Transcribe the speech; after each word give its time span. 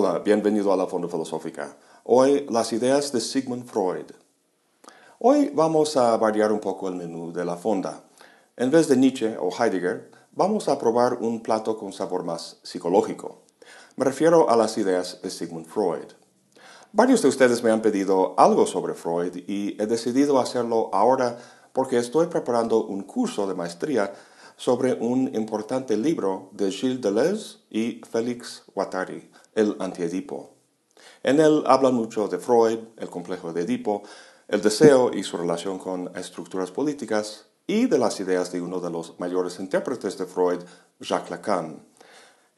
Hola, 0.00 0.20
bienvenido 0.20 0.72
a 0.72 0.76
la 0.76 0.86
Fonda 0.86 1.08
Filosófica. 1.08 1.76
Hoy 2.04 2.46
las 2.50 2.72
ideas 2.72 3.10
de 3.10 3.20
Sigmund 3.20 3.66
Freud. 3.66 4.06
Hoy 5.18 5.50
vamos 5.52 5.96
a 5.96 6.16
variar 6.16 6.52
un 6.52 6.60
poco 6.60 6.88
el 6.88 6.94
menú 6.94 7.32
de 7.32 7.44
la 7.44 7.56
fonda. 7.56 8.04
En 8.56 8.70
vez 8.70 8.86
de 8.86 8.96
Nietzsche 8.96 9.36
o 9.40 9.50
Heidegger, 9.50 10.08
vamos 10.30 10.68
a 10.68 10.78
probar 10.78 11.14
un 11.14 11.42
plato 11.42 11.76
con 11.76 11.92
sabor 11.92 12.22
más 12.22 12.60
psicológico. 12.62 13.42
Me 13.96 14.04
refiero 14.04 14.48
a 14.48 14.56
las 14.56 14.78
ideas 14.78 15.20
de 15.20 15.30
Sigmund 15.30 15.66
Freud. 15.66 16.06
Varios 16.92 17.20
de 17.20 17.26
ustedes 17.26 17.64
me 17.64 17.72
han 17.72 17.82
pedido 17.82 18.38
algo 18.38 18.68
sobre 18.68 18.94
Freud 18.94 19.34
y 19.48 19.82
he 19.82 19.86
decidido 19.88 20.38
hacerlo 20.38 20.90
ahora 20.92 21.38
porque 21.72 21.98
estoy 21.98 22.28
preparando 22.28 22.84
un 22.84 23.02
curso 23.02 23.48
de 23.48 23.54
maestría 23.54 24.12
sobre 24.58 24.94
un 24.94 25.34
importante 25.34 25.96
libro 25.96 26.50
de 26.52 26.70
Gilles 26.70 27.00
Deleuze 27.00 27.58
y 27.70 28.00
Félix 28.10 28.64
Guattari, 28.74 29.30
El 29.58 29.74
Antiedipo. 29.80 30.50
En 31.24 31.40
él 31.40 31.64
hablan 31.66 31.92
mucho 31.92 32.28
de 32.28 32.38
Freud, 32.38 32.78
el 32.96 33.10
complejo 33.10 33.52
de 33.52 33.62
Edipo, 33.62 34.04
el 34.46 34.62
deseo 34.62 35.12
y 35.12 35.24
su 35.24 35.36
relación 35.36 35.80
con 35.80 36.16
estructuras 36.16 36.70
políticas, 36.70 37.46
y 37.66 37.86
de 37.86 37.98
las 37.98 38.20
ideas 38.20 38.52
de 38.52 38.60
uno 38.60 38.78
de 38.78 38.88
los 38.88 39.18
mayores 39.18 39.58
intérpretes 39.58 40.16
de 40.16 40.26
Freud, 40.26 40.60
Jacques 41.00 41.30
Lacan. 41.30 41.84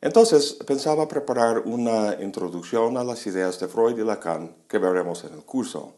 Entonces 0.02 0.58
pensaba 0.66 1.08
preparar 1.08 1.60
una 1.60 2.18
introducción 2.20 2.98
a 2.98 3.04
las 3.04 3.26
ideas 3.26 3.58
de 3.58 3.68
Freud 3.68 3.98
y 3.98 4.04
Lacan 4.04 4.54
que 4.68 4.76
veremos 4.76 5.24
en 5.24 5.32
el 5.32 5.42
curso. 5.42 5.94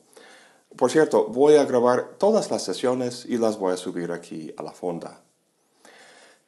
Por 0.77 0.89
cierto, 0.93 1.27
voy 1.27 1.57
a 1.57 1.65
grabar 1.65 2.15
todas 2.17 2.49
las 2.53 2.63
sesiones 2.63 3.27
y 3.27 3.39
las 3.39 3.59
voy 3.59 3.73
a 3.73 3.77
subir 3.77 4.13
aquí 4.13 4.55
a 4.57 4.63
la 4.63 4.71
fonda. 4.71 5.21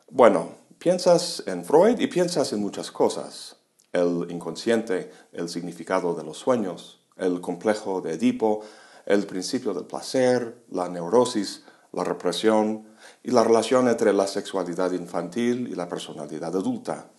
Bueno, 0.09 0.51
piensas 0.79 1.43
en 1.47 1.65
Freud 1.65 1.99
y 1.99 2.07
piensas 2.07 2.53
en 2.53 2.61
muchas 2.61 2.93
cosas. 2.93 3.57
El 3.95 4.27
inconsciente, 4.29 5.13
el 5.33 5.49
significado 5.49 6.15
de 6.15 6.25
los 6.25 6.39
sueños, 6.39 7.01
el 7.17 7.41
complejo 7.41 8.01
de 8.01 8.15
Edipo, 8.15 8.63
el 9.07 9.25
principio 9.25 9.73
del 9.73 9.85
placer, 9.85 10.65
la 10.69 10.89
neurosis, 10.89 11.63
la 11.93 12.03
represión 12.03 12.89
y 13.23 13.31
la 13.31 13.45
relación 13.45 13.87
entre 13.87 14.13
la 14.13 14.27
sexualidad 14.27 14.91
infantil 14.91 15.69
y 15.69 15.77
la 15.77 15.89
personalidad 15.89 16.57
adulta. 16.57 17.13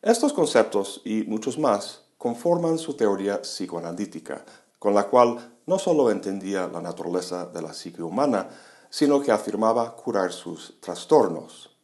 Estos 0.00 0.32
conceptos 0.32 1.02
y 1.04 1.24
muchos 1.24 1.58
más 1.58 2.04
conforman 2.16 2.78
su 2.78 2.94
teoría 2.94 3.42
psicoanalítica, 3.42 4.46
con 4.78 4.94
la 4.94 5.08
cual 5.08 5.58
no 5.66 5.78
solo 5.78 6.10
entendía 6.10 6.68
la 6.68 6.80
naturaleza 6.80 7.44
de 7.44 7.60
la 7.60 7.74
psique 7.74 8.02
humana, 8.02 8.48
sino 8.88 9.20
que 9.20 9.30
afirmaba 9.30 9.94
curar 9.94 10.32
sus 10.32 10.80
trastornos. 10.80 11.77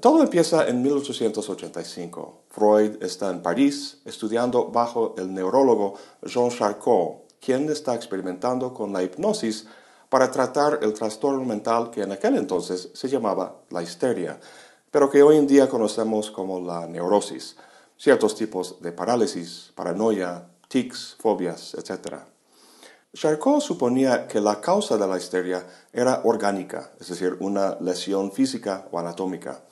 Todo 0.00 0.22
empieza 0.22 0.68
en 0.68 0.82
1885. 0.82 2.42
Freud 2.50 3.02
está 3.02 3.30
en 3.30 3.40
París 3.40 3.98
estudiando 4.04 4.66
bajo 4.66 5.14
el 5.16 5.32
neurólogo 5.32 5.94
Jean 6.22 6.50
Charcot, 6.50 7.24
quien 7.40 7.70
está 7.70 7.94
experimentando 7.94 8.74
con 8.74 8.92
la 8.92 9.02
hipnosis 9.02 9.66
para 10.10 10.30
tratar 10.30 10.80
el 10.82 10.92
trastorno 10.92 11.44
mental 11.44 11.90
que 11.90 12.02
en 12.02 12.12
aquel 12.12 12.36
entonces 12.36 12.90
se 12.92 13.08
llamaba 13.08 13.62
la 13.70 13.82
histeria, 13.82 14.38
pero 14.90 15.10
que 15.10 15.22
hoy 15.22 15.36
en 15.36 15.46
día 15.46 15.68
conocemos 15.68 16.30
como 16.30 16.60
la 16.60 16.86
neurosis, 16.86 17.56
ciertos 17.96 18.34
tipos 18.34 18.82
de 18.82 18.92
parálisis, 18.92 19.72
paranoia, 19.74 20.46
tics, 20.68 21.16
fobias, 21.18 21.74
etc. 21.74 22.16
Charcot 23.14 23.62
suponía 23.62 24.26
que 24.26 24.40
la 24.40 24.60
causa 24.60 24.98
de 24.98 25.06
la 25.06 25.16
histeria 25.16 25.66
era 25.90 26.20
orgánica, 26.24 26.90
es 27.00 27.08
decir, 27.08 27.36
una 27.40 27.78
lesión 27.80 28.30
física 28.30 28.86
o 28.90 28.98
anatómica. 28.98 29.62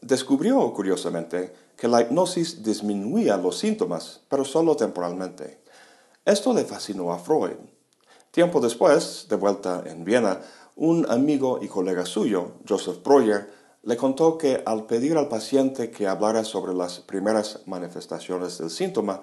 Descubrió, 0.00 0.72
curiosamente, 0.72 1.52
que 1.76 1.86
la 1.88 2.00
hipnosis 2.00 2.62
disminuía 2.62 3.36
los 3.36 3.58
síntomas, 3.58 4.20
pero 4.28 4.44
solo 4.44 4.74
temporalmente. 4.76 5.60
Esto 6.24 6.54
le 6.54 6.64
fascinó 6.64 7.12
a 7.12 7.18
Freud. 7.18 7.56
Tiempo 8.30 8.60
después, 8.60 9.26
de 9.28 9.36
vuelta 9.36 9.82
en 9.86 10.04
Viena, 10.04 10.40
un 10.76 11.10
amigo 11.10 11.58
y 11.60 11.68
colega 11.68 12.06
suyo, 12.06 12.52
Joseph 12.66 13.02
Breuer, 13.04 13.50
le 13.82 13.96
contó 13.96 14.38
que 14.38 14.62
al 14.64 14.86
pedir 14.86 15.16
al 15.16 15.28
paciente 15.28 15.90
que 15.90 16.06
hablara 16.06 16.44
sobre 16.44 16.74
las 16.74 17.00
primeras 17.00 17.60
manifestaciones 17.66 18.58
del 18.58 18.70
síntoma, 18.70 19.22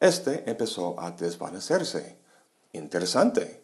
éste 0.00 0.48
empezó 0.50 0.98
a 0.98 1.12
desvanecerse. 1.12 2.18
Interesante. 2.72 3.62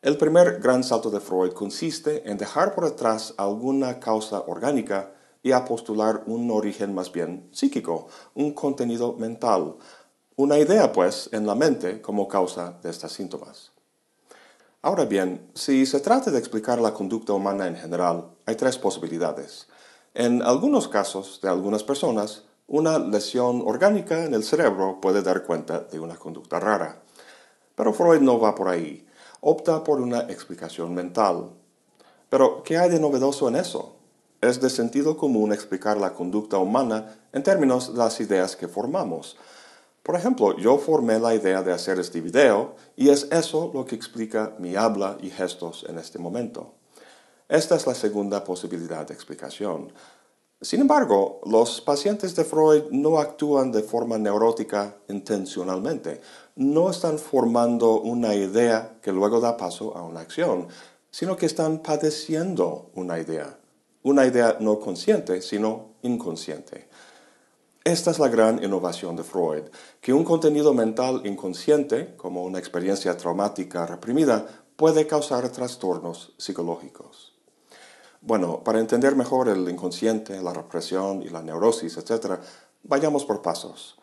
El 0.00 0.16
primer 0.16 0.60
gran 0.60 0.82
salto 0.82 1.10
de 1.10 1.20
Freud 1.20 1.52
consiste 1.52 2.28
en 2.30 2.36
dejar 2.38 2.74
por 2.74 2.84
detrás 2.84 3.34
alguna 3.36 4.00
causa 4.00 4.40
orgánica 4.40 5.12
y 5.42 5.52
a 5.52 5.64
postular 5.64 6.22
un 6.26 6.50
origen 6.50 6.94
más 6.94 7.10
bien 7.10 7.48
psíquico, 7.52 8.08
un 8.34 8.52
contenido 8.52 9.14
mental, 9.14 9.76
una 10.36 10.58
idea 10.58 10.92
pues 10.92 11.28
en 11.32 11.46
la 11.46 11.54
mente 11.54 12.00
como 12.00 12.28
causa 12.28 12.78
de 12.82 12.90
estos 12.90 13.12
síntomas. 13.12 13.72
Ahora 14.80 15.04
bien, 15.04 15.50
si 15.54 15.86
se 15.86 16.00
trata 16.00 16.30
de 16.30 16.38
explicar 16.38 16.80
la 16.80 16.92
conducta 16.92 17.32
humana 17.32 17.66
en 17.66 17.76
general, 17.76 18.30
hay 18.46 18.56
tres 18.56 18.78
posibilidades. 18.78 19.68
En 20.14 20.42
algunos 20.42 20.88
casos 20.88 21.40
de 21.40 21.48
algunas 21.48 21.84
personas, 21.84 22.42
una 22.66 22.98
lesión 22.98 23.62
orgánica 23.64 24.24
en 24.24 24.34
el 24.34 24.42
cerebro 24.42 24.98
puede 25.00 25.22
dar 25.22 25.44
cuenta 25.44 25.80
de 25.80 26.00
una 26.00 26.16
conducta 26.16 26.58
rara. 26.58 27.02
Pero 27.74 27.92
Freud 27.92 28.20
no 28.20 28.40
va 28.40 28.54
por 28.54 28.68
ahí. 28.68 29.06
Opta 29.40 29.84
por 29.84 30.00
una 30.00 30.20
explicación 30.22 30.94
mental. 30.94 31.50
Pero, 32.28 32.62
¿qué 32.62 32.78
hay 32.78 32.90
de 32.90 33.00
novedoso 33.00 33.48
en 33.48 33.56
eso? 33.56 33.96
Es 34.42 34.60
de 34.60 34.68
sentido 34.68 35.16
común 35.16 35.54
explicar 35.54 35.96
la 35.96 36.12
conducta 36.12 36.58
humana 36.58 37.16
en 37.32 37.42
términos 37.42 37.94
de 37.94 37.98
las 37.98 38.20
ideas 38.20 38.56
que 38.56 38.68
formamos, 38.68 39.38
por 40.02 40.16
ejemplo, 40.16 40.56
yo 40.56 40.78
formé 40.78 41.20
la 41.20 41.34
idea 41.34 41.62
de 41.62 41.72
hacer 41.72 42.00
este 42.00 42.20
video 42.20 42.74
y 42.96 43.10
es 43.10 43.28
eso 43.30 43.70
lo 43.72 43.84
que 43.84 43.94
explica 43.94 44.56
mi 44.58 44.74
habla 44.74 45.16
y 45.20 45.30
gestos 45.30 45.86
en 45.88 45.96
este 45.96 46.18
momento. 46.18 46.74
Esta 47.48 47.76
es 47.76 47.86
la 47.86 47.94
segunda 47.94 48.42
posibilidad 48.42 49.06
de 49.06 49.14
explicación. 49.14 49.92
Sin 50.60 50.80
embargo, 50.80 51.40
los 51.46 51.80
pacientes 51.80 52.34
de 52.34 52.44
Freud 52.44 52.84
no 52.90 53.18
actúan 53.18 53.70
de 53.70 53.82
forma 53.82 54.18
neurótica 54.18 54.96
intencionalmente. 55.08 56.20
No 56.56 56.90
están 56.90 57.18
formando 57.18 58.00
una 58.00 58.34
idea 58.34 58.98
que 59.02 59.12
luego 59.12 59.40
da 59.40 59.56
paso 59.56 59.96
a 59.96 60.02
una 60.02 60.20
acción, 60.20 60.66
sino 61.12 61.36
que 61.36 61.46
están 61.46 61.78
padeciendo 61.78 62.90
una 62.94 63.20
idea. 63.20 63.56
Una 64.02 64.26
idea 64.26 64.56
no 64.60 64.80
consciente, 64.80 65.42
sino 65.42 65.94
inconsciente. 66.02 66.88
Esta 67.84 68.10
es 68.12 68.18
la 68.18 68.28
gran 68.28 68.62
innovación 68.62 69.16
de 69.16 69.24
Freud, 69.24 69.64
que 70.00 70.12
un 70.12 70.22
contenido 70.22 70.72
mental 70.72 71.22
inconsciente, 71.24 72.14
como 72.16 72.44
una 72.44 72.58
experiencia 72.58 73.16
traumática 73.16 73.86
reprimida, 73.86 74.46
puede 74.76 75.06
causar 75.06 75.48
trastornos 75.48 76.32
psicológicos. 76.38 77.34
Bueno, 78.20 78.62
para 78.62 78.78
entender 78.78 79.16
mejor 79.16 79.48
el 79.48 79.68
inconsciente, 79.68 80.40
la 80.40 80.52
represión 80.52 81.22
y 81.22 81.28
la 81.28 81.42
neurosis, 81.42 81.96
etc., 81.96 82.38
vayamos 82.84 83.24
por 83.24 83.42
pasos. 83.42 83.96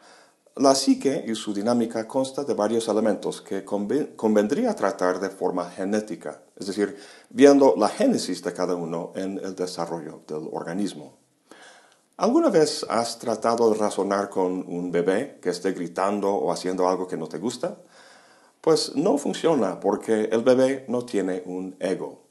La 0.60 0.76
psique 0.76 1.24
y 1.26 1.36
su 1.36 1.54
dinámica 1.54 2.06
consta 2.06 2.44
de 2.44 2.54
varios 2.54 2.90
elementos 2.90 3.42
que 3.42 3.64
convendría 3.64 4.76
tratar 4.76 5.18
de 5.22 5.30
forma 5.30 5.70
genética, 5.72 6.42
es 6.58 6.68
decir, 6.68 6.98
viendo 7.30 7.76
la 7.78 7.88
génesis 7.88 8.44
de 8.44 8.52
cada 8.52 8.76
uno 8.76 9.14
en 9.16 9.40
el 9.42 9.56
desarrollo 9.56 10.22
del 10.28 10.50
organismo. 10.52 11.14
¿Alguna 12.18 12.50
vez 12.50 12.86
has 12.90 13.18
tratado 13.20 13.72
de 13.72 13.80
razonar 13.80 14.30
con 14.30 14.66
un 14.68 14.92
bebé 14.92 15.40
que 15.42 15.52
esté 15.52 15.72
gritando 15.72 16.30
o 16.30 16.52
haciendo 16.52 16.90
algo 16.90 17.08
que 17.08 17.16
no 17.16 17.30
te 17.30 17.38
gusta? 17.38 17.78
Pues 18.60 18.98
no 18.98 19.18
funciona 19.18 19.80
porque 19.80 20.28
el 20.30 20.42
bebé 20.42 20.84
no 20.90 21.06
tiene 21.06 21.42
un 21.46 21.78
ego. 21.80 22.24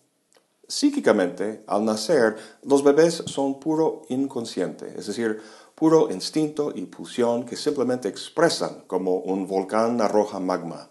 Psíquicamente, 0.67 1.65
al 1.67 1.87
nacer, 1.87 2.37
los 2.63 2.85
bebés 2.85 3.23
son 3.25 3.59
puro 3.59 4.03
inconsciente, 4.11 4.93
es 4.99 5.07
decir, 5.07 5.41
puro 5.79 6.11
instinto 6.11 6.73
y 6.75 6.87
pulsión 6.87 7.45
que 7.45 7.55
simplemente 7.55 8.09
expresan 8.09 8.83
como 8.89 9.19
un 9.19 9.47
volcán 9.47 10.01
arroja 10.01 10.41
magma. 10.41 10.89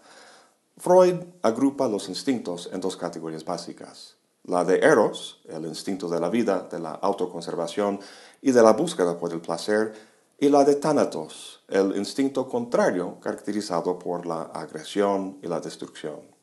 Freud 0.78 1.16
agrupa 1.42 1.88
los 1.88 2.08
instintos 2.08 2.70
en 2.72 2.80
dos 2.80 2.96
categorías 2.96 3.44
básicas. 3.44 4.16
La 4.44 4.64
de 4.64 4.78
Eros, 4.78 5.42
el 5.46 5.66
instinto 5.66 6.08
de 6.08 6.18
la 6.18 6.30
vida, 6.30 6.66
de 6.70 6.78
la 6.78 6.92
autoconservación, 6.92 8.00
y 8.40 8.52
de 8.52 8.62
la 8.62 8.72
búsqueda 8.72 9.18
por 9.18 9.30
el 9.34 9.42
placer, 9.42 9.92
y 10.38 10.48
la 10.48 10.64
de 10.64 10.76
Thanatos, 10.76 11.60
el 11.68 11.94
instinto 11.94 12.48
contrario 12.48 13.18
caracterizado 13.20 13.98
por 13.98 14.24
la 14.24 14.42
agresión 14.42 15.38
y 15.42 15.48
la 15.48 15.60
destrucción. 15.60 16.37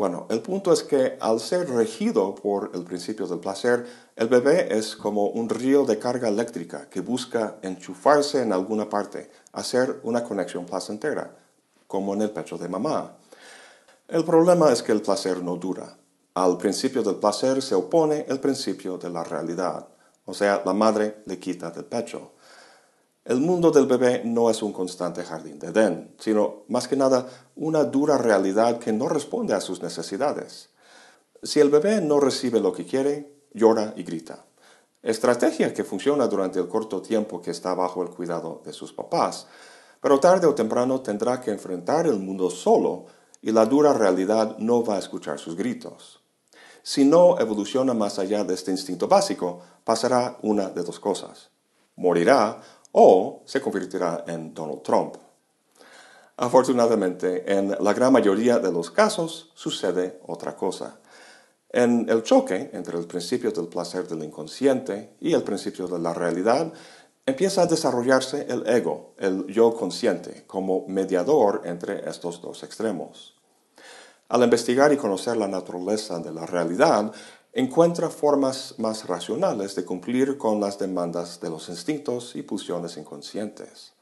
Bueno, 0.00 0.26
el 0.30 0.40
punto 0.40 0.72
es 0.72 0.82
que 0.82 1.18
al 1.20 1.40
ser 1.40 1.68
regido 1.68 2.34
por 2.34 2.70
el 2.72 2.84
principio 2.84 3.26
del 3.26 3.38
placer, 3.38 3.84
el 4.16 4.28
bebé 4.28 4.74
es 4.74 4.96
como 4.96 5.26
un 5.26 5.46
río 5.50 5.84
de 5.84 5.98
carga 5.98 6.26
eléctrica 6.26 6.88
que 6.88 7.02
busca 7.02 7.58
enchufarse 7.60 8.40
en 8.40 8.54
alguna 8.54 8.88
parte, 8.88 9.30
hacer 9.52 10.00
una 10.02 10.24
conexión 10.24 10.64
placentera, 10.64 11.36
como 11.86 12.14
en 12.14 12.22
el 12.22 12.30
pecho 12.30 12.56
de 12.56 12.70
mamá. 12.70 13.18
El 14.08 14.24
problema 14.24 14.72
es 14.72 14.82
que 14.82 14.92
el 14.92 15.02
placer 15.02 15.42
no 15.42 15.56
dura. 15.56 15.98
Al 16.32 16.56
principio 16.56 17.02
del 17.02 17.16
placer 17.16 17.60
se 17.60 17.74
opone 17.74 18.24
el 18.26 18.40
principio 18.40 18.96
de 18.96 19.10
la 19.10 19.22
realidad 19.22 19.86
o 20.30 20.34
sea, 20.34 20.62
la 20.64 20.72
madre 20.72 21.22
le 21.26 21.40
quita 21.40 21.72
del 21.72 21.86
pecho. 21.86 22.32
El 23.24 23.40
mundo 23.40 23.70
del 23.70 23.86
bebé 23.86 24.22
no 24.24 24.48
es 24.48 24.62
un 24.62 24.72
constante 24.72 25.22
jardín 25.24 25.58
de 25.58 25.68
Edén, 25.68 26.14
sino 26.18 26.64
más 26.68 26.88
que 26.88 26.96
nada 26.96 27.26
una 27.54 27.84
dura 27.84 28.16
realidad 28.16 28.78
que 28.78 28.94
no 28.94 29.08
responde 29.08 29.52
a 29.52 29.60
sus 29.60 29.82
necesidades. 29.82 30.70
Si 31.42 31.60
el 31.60 31.68
bebé 31.68 32.00
no 32.00 32.18
recibe 32.18 32.60
lo 32.60 32.72
que 32.72 32.86
quiere, 32.86 33.44
llora 33.52 33.92
y 33.94 34.04
grita. 34.04 34.46
Estrategia 35.02 35.74
que 35.74 35.84
funciona 35.84 36.28
durante 36.28 36.58
el 36.58 36.68
corto 36.68 37.02
tiempo 37.02 37.42
que 37.42 37.50
está 37.50 37.74
bajo 37.74 38.02
el 38.02 38.08
cuidado 38.08 38.62
de 38.64 38.72
sus 38.72 38.92
papás, 38.94 39.46
pero 40.00 40.18
tarde 40.18 40.46
o 40.46 40.54
temprano 40.54 41.02
tendrá 41.02 41.42
que 41.42 41.50
enfrentar 41.50 42.06
el 42.06 42.18
mundo 42.18 42.48
solo 42.48 43.04
y 43.42 43.52
la 43.52 43.66
dura 43.66 43.92
realidad 43.92 44.56
no 44.58 44.82
va 44.82 44.96
a 44.96 44.98
escuchar 44.98 45.38
sus 45.38 45.56
gritos. 45.56 46.22
Si 46.82 47.04
no 47.04 47.38
evoluciona 47.38 47.92
más 47.92 48.18
allá 48.18 48.44
de 48.44 48.54
este 48.54 48.70
instinto 48.70 49.08
básico, 49.08 49.60
pasará 49.84 50.38
una 50.40 50.70
de 50.70 50.82
dos 50.82 50.98
cosas. 50.98 51.50
Morirá 51.96 52.62
o 52.92 53.42
se 53.44 53.60
convertirá 53.60 54.24
en 54.26 54.54
Donald 54.54 54.82
Trump. 54.82 55.16
Afortunadamente, 56.36 57.52
en 57.52 57.76
la 57.80 57.92
gran 57.92 58.12
mayoría 58.12 58.58
de 58.58 58.72
los 58.72 58.90
casos 58.90 59.50
sucede 59.54 60.20
otra 60.26 60.56
cosa. 60.56 60.98
En 61.68 62.08
el 62.08 62.22
choque 62.22 62.70
entre 62.72 62.98
el 62.98 63.06
principio 63.06 63.52
del 63.52 63.68
placer 63.68 64.08
del 64.08 64.24
inconsciente 64.24 65.14
y 65.20 65.34
el 65.34 65.42
principio 65.42 65.86
de 65.86 65.98
la 65.98 66.14
realidad, 66.14 66.72
empieza 67.26 67.62
a 67.62 67.66
desarrollarse 67.66 68.46
el 68.48 68.66
ego, 68.66 69.14
el 69.18 69.46
yo 69.46 69.74
consciente, 69.74 70.44
como 70.46 70.86
mediador 70.88 71.62
entre 71.64 72.08
estos 72.08 72.40
dos 72.40 72.62
extremos. 72.62 73.36
Al 74.28 74.42
investigar 74.42 74.92
y 74.92 74.96
conocer 74.96 75.36
la 75.36 75.48
naturaleza 75.48 76.18
de 76.20 76.32
la 76.32 76.46
realidad, 76.46 77.12
encuentra 77.52 78.10
formas 78.10 78.74
más 78.78 79.06
racionales 79.06 79.74
de 79.74 79.84
cumplir 79.84 80.38
con 80.38 80.60
las 80.60 80.78
demandas 80.78 81.40
de 81.40 81.50
los 81.50 81.68
instintos 81.68 82.36
y 82.36 82.42
pulsiones 82.42 82.96
inconscientes. 82.96 83.92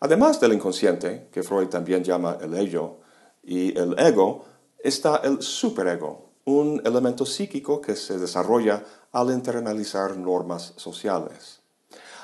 Además 0.00 0.40
del 0.40 0.54
inconsciente, 0.54 1.28
que 1.30 1.42
Freud 1.42 1.68
también 1.68 2.02
llama 2.02 2.38
el 2.40 2.54
ello, 2.56 2.96
y 3.42 3.76
el 3.78 3.98
ego, 3.98 4.44
está 4.82 5.16
el 5.18 5.42
superego, 5.42 6.30
un 6.44 6.80
elemento 6.84 7.24
psíquico 7.24 7.80
que 7.80 7.94
se 7.94 8.18
desarrolla 8.18 8.82
al 9.12 9.30
internalizar 9.30 10.16
normas 10.16 10.72
sociales. 10.76 11.60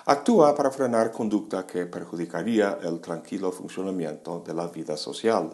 Actúa 0.07 0.55
para 0.55 0.71
frenar 0.71 1.11
conducta 1.11 1.67
que 1.67 1.87
perjudicaría 1.87 2.79
el 2.83 3.01
tranquilo 3.01 3.51
funcionamiento 3.51 4.43
de 4.47 4.55
la 4.55 4.69
vida 4.69 4.97
social. 4.97 5.51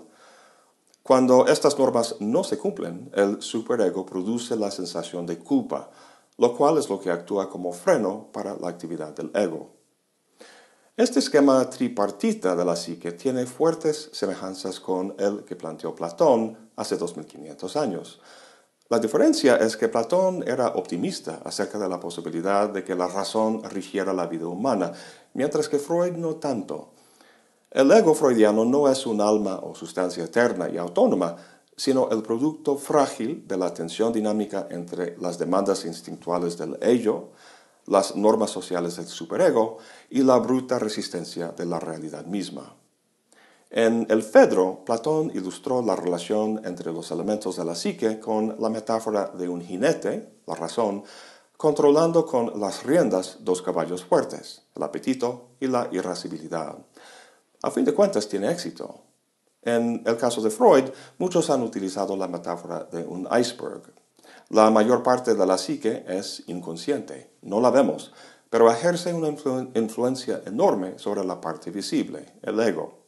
Cuando 1.02 1.46
estas 1.46 1.78
normas 1.78 2.16
no 2.20 2.44
se 2.44 2.58
cumplen, 2.58 3.10
el 3.14 3.43
superego 3.43 4.06
produce 4.06 4.56
la 4.56 4.70
sensación 4.70 5.26
de 5.26 5.38
culpa, 5.38 5.90
lo 6.38 6.56
cual 6.56 6.78
es 6.78 6.88
lo 6.88 7.00
que 7.00 7.10
actúa 7.10 7.49
como 7.49 7.72
freno 7.72 8.28
para 8.32 8.56
la 8.56 8.69
actividad 8.69 9.14
del 9.14 9.31
ego. 9.34 9.70
Este 10.96 11.19
esquema 11.19 11.69
tripartita 11.69 12.54
de 12.54 12.64
la 12.64 12.76
psique 12.76 13.12
tiene 13.12 13.46
fuertes 13.46 14.10
semejanzas 14.12 14.78
con 14.78 15.14
el 15.19 15.44
que 15.44 15.56
planteó 15.56 15.94
Platón 15.94 16.70
hace 16.76 16.96
2500 16.96 17.76
años, 17.76 18.20
la 18.93 18.99
diferencia 18.99 19.56
es 19.56 19.78
que 19.78 19.88
Platón 19.88 20.44
era 20.46 20.69
optimista 20.69 21.40
acerca 21.46 21.78
de 21.78 21.88
la 21.88 21.99
posibilidad 21.99 22.69
de 22.69 22.84
que 22.84 22.94
la 22.94 23.08
razón 23.08 23.62
rigiera 23.64 24.12
la 24.12 24.26
vida 24.26 24.46
humana, 24.46 24.93
mientras 25.32 25.70
que 25.70 25.78
Freud 25.78 26.12
no 26.19 26.34
tanto. 26.37 26.93
El 27.73 27.91
ego 27.91 28.15
freudiano 28.15 28.67
no 28.67 28.87
es 28.87 29.07
un 29.07 29.23
alma 29.23 29.59
o 29.63 29.75
sustancia 29.75 30.25
eterna 30.25 30.69
y 30.69 30.77
autónoma, 30.77 31.37
sino 31.75 32.11
el 32.11 32.23
producto 32.23 32.77
frágil 32.77 33.49
de 33.49 33.57
la 33.57 33.73
tensión 33.73 34.13
dinámica 34.13 34.67
entre 34.71 35.17
las 35.17 35.39
demandas 35.39 35.87
instintuales 35.87 36.59
del 36.59 36.79
ello, 36.83 37.31
las 37.87 38.15
normas 38.15 38.51
sociales 38.51 38.97
del 38.97 39.07
superego 39.07 39.79
y 40.11 40.23
la 40.23 40.37
bruta 40.37 40.79
resistencia 40.79 41.49
de 41.49 41.65
la 41.65 41.81
realidad 41.81 42.27
misma. 42.27 42.77
En 43.71 44.07
el 44.11 44.23
Fedro, 44.23 44.85
Platón 44.85 45.33
ilustró 45.35 45.81
la 45.81 45.97
relación 45.97 46.61
entre 46.67 46.93
los 46.93 47.11
elementos 47.11 47.57
de 47.57 47.65
la 47.65 47.75
psique 47.75 48.21
con 48.21 48.55
la 48.61 48.69
metáfora 48.69 49.29
de 49.29 49.49
un 49.49 49.63
jinete, 49.63 50.29
la 50.47 50.55
razón, 50.55 51.05
controlando 51.57 52.27
con 52.27 52.61
las 52.61 52.85
riendas 52.85 53.39
dos 53.41 53.63
caballos 53.63 54.05
fuertes, 54.05 54.61
el 54.77 54.83
apetito 54.83 55.53
y 55.59 55.69
la 55.69 55.89
irascibilidad. 55.91 56.77
A 57.62 57.70
fin 57.70 57.85
de 57.85 57.94
cuentas 57.94 58.29
tiene 58.29 58.50
éxito. 58.50 59.00
En 59.62 60.03
el 60.05 60.17
caso 60.17 60.43
de 60.43 60.50
Freud, 60.50 60.91
muchos 61.19 61.49
han 61.49 61.62
utilizado 61.62 62.17
la 62.17 62.26
metáfora 62.26 62.85
de 62.91 63.05
un 63.05 63.29
iceberg. 63.38 63.82
La 64.49 64.70
mayor 64.70 65.03
parte 65.03 65.35
de 65.35 65.47
la 65.47 65.56
psique 65.56 66.05
es 66.09 66.43
inconsciente, 66.49 67.31
no 67.43 67.61
la 67.61 67.70
vemos, 67.70 68.12
pero 68.50 68.70
ejerce 68.70 69.14
una 69.14 69.29
influencia 69.29 70.43
enorme 70.44 70.99
sobre 70.99 71.25
la 71.25 71.41
parte 71.41 71.70
visible, 71.70 72.35
el 72.43 72.59
ego. 72.61 72.99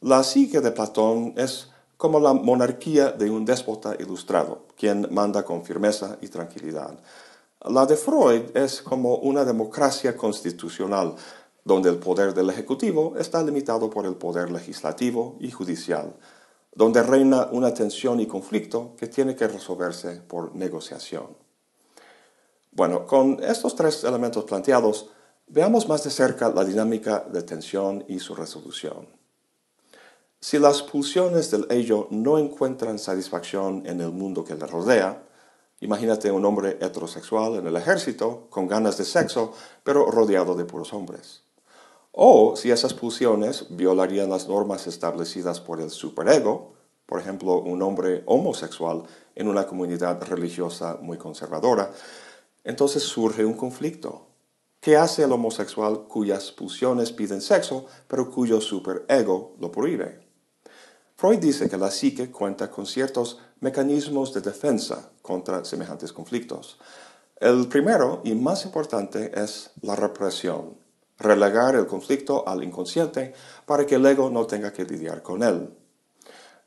La 0.00 0.22
psique 0.22 0.60
de 0.60 0.72
Platón 0.72 1.34
es 1.36 1.70
como 1.96 2.20
la 2.20 2.32
monarquía 2.32 3.12
de 3.12 3.30
un 3.30 3.44
déspota 3.44 3.96
ilustrado, 3.98 4.66
quien 4.76 5.08
manda 5.10 5.44
con 5.44 5.64
firmeza 5.64 6.18
y 6.20 6.28
tranquilidad. 6.28 6.98
La 7.64 7.86
de 7.86 7.96
Freud 7.96 8.56
es 8.56 8.82
como 8.82 9.16
una 9.16 9.44
democracia 9.44 10.16
constitucional, 10.16 11.16
donde 11.68 11.90
el 11.90 11.98
poder 11.98 12.32
del 12.32 12.48
Ejecutivo 12.48 13.14
está 13.18 13.42
limitado 13.42 13.90
por 13.90 14.06
el 14.06 14.14
poder 14.14 14.50
legislativo 14.50 15.36
y 15.38 15.50
judicial, 15.50 16.16
donde 16.74 17.02
reina 17.02 17.48
una 17.52 17.74
tensión 17.74 18.20
y 18.20 18.26
conflicto 18.26 18.96
que 18.96 19.06
tiene 19.06 19.36
que 19.36 19.46
resolverse 19.46 20.22
por 20.26 20.56
negociación. 20.56 21.26
Bueno, 22.72 23.06
con 23.06 23.42
estos 23.44 23.76
tres 23.76 24.02
elementos 24.04 24.44
planteados, 24.44 25.10
veamos 25.46 25.86
más 25.88 26.02
de 26.04 26.10
cerca 26.10 26.48
la 26.48 26.64
dinámica 26.64 27.26
de 27.30 27.42
tensión 27.42 28.02
y 28.08 28.18
su 28.18 28.34
resolución. 28.34 29.06
Si 30.40 30.58
las 30.58 30.82
pulsiones 30.82 31.50
del 31.50 31.66
ello 31.68 32.08
no 32.10 32.38
encuentran 32.38 32.98
satisfacción 32.98 33.82
en 33.84 34.00
el 34.00 34.12
mundo 34.12 34.42
que 34.42 34.54
le 34.54 34.66
rodea, 34.66 35.22
imagínate 35.80 36.30
un 36.30 36.46
hombre 36.46 36.78
heterosexual 36.80 37.56
en 37.56 37.66
el 37.66 37.76
ejército, 37.76 38.46
con 38.48 38.66
ganas 38.66 38.96
de 38.96 39.04
sexo, 39.04 39.52
pero 39.84 40.10
rodeado 40.10 40.54
de 40.54 40.64
puros 40.64 40.94
hombres. 40.94 41.42
O 42.20 42.56
si 42.56 42.72
esas 42.72 42.94
pulsiones 42.94 43.66
violarían 43.70 44.28
las 44.28 44.48
normas 44.48 44.88
establecidas 44.88 45.60
por 45.60 45.80
el 45.80 45.88
superego, 45.88 46.72
por 47.06 47.20
ejemplo, 47.20 47.60
un 47.60 47.80
hombre 47.80 48.24
homosexual 48.26 49.04
en 49.36 49.46
una 49.46 49.68
comunidad 49.68 50.20
religiosa 50.24 50.98
muy 51.00 51.16
conservadora, 51.16 51.92
entonces 52.64 53.04
surge 53.04 53.44
un 53.44 53.54
conflicto. 53.54 54.26
¿Qué 54.80 54.96
hace 54.96 55.22
el 55.22 55.30
homosexual 55.30 56.08
cuyas 56.08 56.50
pulsiones 56.50 57.12
piden 57.12 57.40
sexo, 57.40 57.86
pero 58.08 58.32
cuyo 58.32 58.60
superego 58.60 59.54
lo 59.60 59.70
prohíbe? 59.70 60.18
Freud 61.14 61.38
dice 61.38 61.70
que 61.70 61.76
la 61.76 61.92
psique 61.92 62.32
cuenta 62.32 62.68
con 62.68 62.84
ciertos 62.84 63.38
mecanismos 63.60 64.34
de 64.34 64.40
defensa 64.40 65.12
contra 65.22 65.64
semejantes 65.64 66.12
conflictos. 66.12 66.80
El 67.36 67.68
primero 67.68 68.22
y 68.24 68.34
más 68.34 68.64
importante 68.64 69.30
es 69.40 69.70
la 69.82 69.94
represión, 69.94 70.87
relegar 71.18 71.74
el 71.74 71.86
conflicto 71.86 72.46
al 72.46 72.62
inconsciente 72.62 73.34
para 73.66 73.84
que 73.86 73.96
el 73.96 74.06
ego 74.06 74.30
no 74.30 74.46
tenga 74.46 74.72
que 74.72 74.84
lidiar 74.84 75.22
con 75.22 75.42
él. 75.42 75.70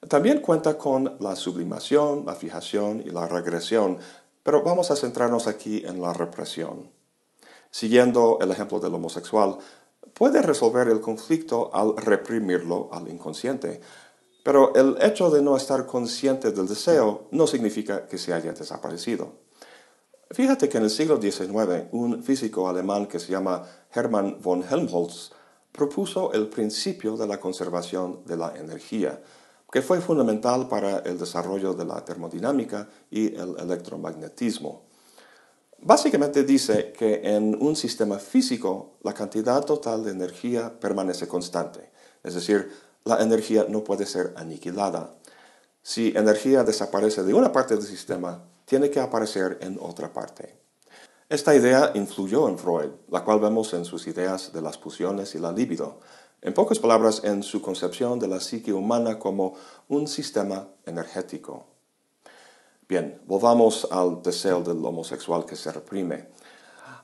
También 0.08 0.42
cuenta 0.42 0.78
con 0.78 1.18
la 1.20 1.36
sublimación, 1.36 2.26
la 2.26 2.36
fijación 2.36 3.02
y 3.06 3.12
la 3.12 3.28
regresión, 3.28 4.00
pero 4.44 4.64
vamos 4.64 4.90
a 4.92 4.96
centrarnos 4.96 5.48
aquí 5.48 5.84
en 5.86 6.02
la 6.02 6.14
represión. 6.14 6.90
Siguiendo 7.70 8.40
el 8.42 8.52
ejemplo 8.52 8.80
del 8.80 8.96
homosexual, 8.96 9.58
puede 10.14 10.42
resolver 10.42 10.88
el 10.88 11.00
conflicto 11.00 11.74
al 11.74 11.96
reprimirlo 11.96 12.90
al 12.92 13.08
inconsciente, 13.08 13.80
pero 14.44 14.74
el 14.74 14.98
hecho 15.02 15.30
de 15.30 15.42
no 15.42 15.56
estar 15.56 15.86
consciente 15.86 16.52
del 16.52 16.68
deseo 16.68 17.28
no 17.32 17.46
significa 17.46 18.08
que 18.08 18.18
se 18.18 18.34
haya 18.34 18.54
desaparecido. 18.54 19.34
Fíjate 20.34 20.70
que 20.70 20.78
en 20.78 20.86
el 20.86 20.90
siglo 20.90 21.22
XIX 21.22 21.90
un 21.92 22.24
físico 22.24 22.70
alemán 22.70 23.08
que 23.08 23.20
se 23.20 23.34
llama 23.34 23.68
Hermann 23.94 24.38
von 24.42 24.64
Helmholtz 24.64 25.32
propuso 25.74 26.32
el 26.32 26.48
principio 26.48 27.18
de 27.18 27.28
la 27.28 27.38
conservación 27.38 28.24
de 28.26 28.38
la 28.38 28.56
energía, 28.56 29.22
que 29.70 29.82
fue 29.82 30.00
fundamental 30.00 30.70
para 30.70 31.00
el 31.00 31.18
desarrollo 31.18 31.74
de 31.74 31.84
la 31.84 32.06
termodinámica 32.06 32.88
y 33.10 33.36
el 33.36 33.58
electromagnetismo. 33.60 34.84
Básicamente 35.80 36.44
dice 36.44 36.94
que 36.98 37.22
en 37.24 37.58
un 37.62 37.76
sistema 37.76 38.18
físico 38.18 38.98
la 39.04 39.14
cantidad 39.14 39.66
total 39.66 40.06
de 40.06 40.12
energía 40.12 40.80
permanece 40.80 41.28
constante, 41.28 41.92
es 42.24 42.36
decir, 42.36 42.72
la 43.04 43.22
energía 43.22 43.66
no 43.68 43.84
puede 43.84 44.06
ser 44.06 44.34
aniquilada. 44.38 45.14
Si 45.82 46.14
energía 46.16 46.64
desaparece 46.64 47.24
de 47.24 47.34
una 47.34 47.52
parte 47.52 47.76
del 47.76 47.84
sistema, 47.84 48.46
tiene 48.72 48.90
que 48.90 49.02
aparecer 49.02 49.58
en 49.60 49.78
otra 49.82 50.14
parte. 50.14 50.58
Esta 51.28 51.54
idea 51.54 51.92
influyó 51.94 52.48
en 52.48 52.58
Freud, 52.58 52.92
la 53.10 53.22
cual 53.26 53.42
vemos 53.42 53.74
en 53.74 53.84
sus 53.84 54.08
ideas 54.08 54.54
de 54.54 54.62
las 54.62 54.78
pulsiones 54.78 55.36
y 55.36 55.40
la 55.40 55.52
libido, 55.52 56.00
en 56.42 56.54
pocas 56.54 56.80
palabras, 56.80 57.22
en 57.26 57.44
su 57.44 57.62
concepción 57.62 58.18
de 58.18 58.30
la 58.30 58.40
psique 58.40 58.72
humana 58.72 59.20
como 59.20 59.56
un 59.90 60.08
sistema 60.08 60.70
energético. 60.86 61.66
Bien, 62.88 63.22
volvamos 63.26 63.90
al 63.92 64.22
deseo 64.22 64.62
del 64.62 64.86
homosexual 64.86 65.46
que 65.46 65.58
se 65.58 65.74
reprime. 65.74 66.30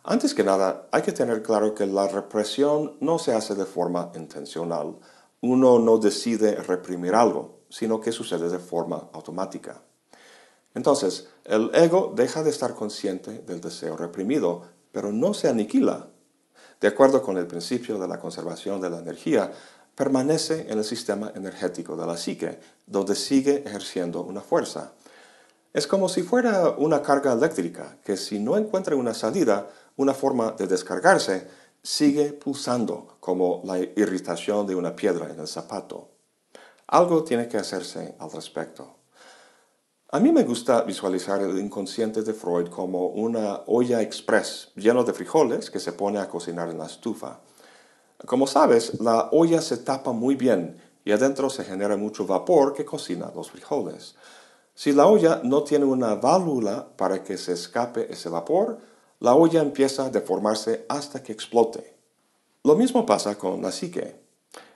Antes 0.05 0.33
que 0.33 0.45
nada, 0.45 0.87
hay 0.93 1.01
que 1.01 1.11
tener 1.11 1.43
claro 1.43 1.75
que 1.75 1.85
la 1.85 2.07
represión 2.07 2.95
no 3.01 3.19
se 3.19 3.33
hace 3.33 3.55
de 3.55 3.65
forma 3.65 4.13
intencional. 4.15 4.95
Uno 5.41 5.79
no 5.79 5.97
decide 5.97 6.55
reprimir 6.55 7.13
algo, 7.13 7.59
sino 7.69 7.99
que 7.99 8.13
sucede 8.13 8.47
de 8.47 8.59
forma 8.59 9.09
automática. 9.11 9.81
Entonces, 10.77 11.27
el 11.43 11.71
ego 11.73 12.13
deja 12.15 12.43
de 12.43 12.51
estar 12.51 12.75
consciente 12.75 13.39
del 13.39 13.59
deseo 13.59 13.97
reprimido, 13.97 14.61
pero 14.91 15.11
no 15.11 15.33
se 15.33 15.49
aniquila. 15.49 16.09
De 16.79 16.87
acuerdo 16.87 17.23
con 17.23 17.35
el 17.35 17.47
principio 17.47 17.97
de 17.97 18.07
la 18.07 18.19
conservación 18.19 18.79
de 18.79 18.91
la 18.91 18.99
energía, 18.99 19.51
permanece 19.95 20.67
en 20.69 20.77
el 20.77 20.83
sistema 20.83 21.31
energético 21.33 21.97
de 21.97 22.05
la 22.05 22.15
psique, 22.15 22.59
donde 22.85 23.15
sigue 23.15 23.63
ejerciendo 23.65 24.21
una 24.21 24.41
fuerza. 24.41 24.91
Es 25.73 25.87
como 25.87 26.09
si 26.09 26.21
fuera 26.21 26.69
una 26.77 27.01
carga 27.01 27.33
eléctrica, 27.33 27.97
que 28.05 28.15
si 28.15 28.37
no 28.37 28.55
encuentra 28.55 28.95
una 28.95 29.15
salida, 29.15 29.69
una 29.95 30.13
forma 30.13 30.51
de 30.51 30.67
descargarse, 30.67 31.47
sigue 31.81 32.33
pulsando 32.33 33.17
como 33.19 33.63
la 33.65 33.79
irritación 33.79 34.67
de 34.67 34.75
una 34.75 34.95
piedra 34.95 35.31
en 35.31 35.39
el 35.39 35.47
zapato. 35.47 36.09
Algo 36.85 37.23
tiene 37.23 37.47
que 37.47 37.57
hacerse 37.57 38.13
al 38.19 38.31
respecto. 38.31 38.96
A 40.09 40.21
mí 40.21 40.31
me 40.31 40.45
gusta 40.45 40.83
visualizar 40.83 41.41
el 41.41 41.59
inconsciente 41.59 42.21
de 42.21 42.33
Freud 42.33 42.69
como 42.69 43.07
una 43.07 43.63
olla 43.67 44.01
express 44.01 44.69
llena 44.73 45.03
de 45.03 45.11
frijoles 45.11 45.69
que 45.69 45.81
se 45.81 45.91
pone 45.91 46.17
a 46.17 46.29
cocinar 46.29 46.69
en 46.69 46.77
la 46.77 46.85
estufa. 46.85 47.41
Como 48.25 48.47
sabes, 48.47 49.01
la 49.01 49.27
olla 49.33 49.61
se 49.61 49.75
tapa 49.75 50.13
muy 50.13 50.35
bien 50.35 50.81
y 51.03 51.11
adentro 51.11 51.49
se 51.49 51.65
genera 51.65 51.97
mucho 51.97 52.25
vapor 52.25 52.73
que 52.73 52.85
cocina 52.85 53.33
los 53.35 53.51
frijoles. 53.51 54.15
Si 54.73 54.93
la 54.93 55.07
olla 55.07 55.41
no 55.43 55.63
tiene 55.63 55.83
una 55.83 56.15
válvula 56.15 56.87
para 56.95 57.21
que 57.21 57.37
se 57.37 57.51
escape 57.51 58.07
ese 58.09 58.29
vapor, 58.29 58.77
la 59.19 59.35
olla 59.35 59.61
empieza 59.61 60.05
a 60.05 60.09
deformarse 60.09 60.85
hasta 60.87 61.21
que 61.21 61.33
explote. 61.33 61.97
Lo 62.63 62.77
mismo 62.77 63.05
pasa 63.05 63.37
con 63.37 63.61
la 63.61 63.73
psique. 63.73 64.21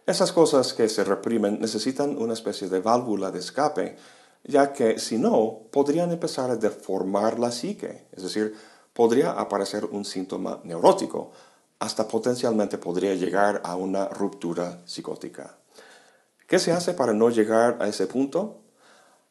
Esas 0.05 0.33
cosas 0.33 0.73
que 0.73 0.89
se 0.89 1.05
reprimen 1.05 1.61
necesitan 1.61 2.17
una 2.17 2.33
especie 2.33 2.67
de 2.67 2.81
válvula 2.81 3.31
de 3.31 3.39
escape, 3.39 3.95
ya 4.43 4.73
que 4.73 4.99
si 4.99 5.17
no, 5.17 5.61
podrían 5.71 6.11
empezar 6.11 6.49
a 6.49 6.55
deformar 6.55 7.39
la 7.39 7.51
psique, 7.51 8.07
es 8.11 8.23
decir, 8.23 8.55
podría 8.93 9.31
aparecer 9.31 9.85
un 9.85 10.05
síntoma 10.05 10.59
neurótico, 10.63 11.31
hasta 11.79 12.07
potencialmente 12.07 12.77
podría 12.77 13.15
llegar 13.15 13.61
a 13.63 13.75
una 13.75 14.07
ruptura 14.07 14.81
psicótica. 14.85 15.57
¿Qué 16.47 16.59
se 16.59 16.71
hace 16.71 16.93
para 16.93 17.13
no 17.13 17.29
llegar 17.29 17.77
a 17.79 17.87
ese 17.87 18.07
punto? 18.07 18.57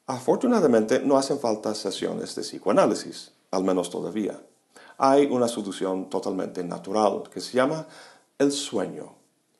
Afortunadamente 0.06 1.00
no 1.00 1.16
hacen 1.16 1.38
falta 1.38 1.74
sesiones 1.74 2.34
de 2.34 2.42
psicoanálisis, 2.42 3.32
al 3.50 3.62
menos 3.62 3.90
todavía. 3.90 4.40
Hay 4.98 5.26
una 5.26 5.46
solución 5.46 6.10
totalmente 6.10 6.64
natural 6.64 7.22
que 7.32 7.40
se 7.40 7.52
llama 7.52 7.86
el 8.38 8.50
sueño. 8.50 9.14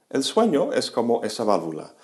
El 0.09 0.25
sueño 0.25 0.73
es 0.73 0.91
como 0.91 1.23
esa 1.23 1.45
válvula. 1.45 1.95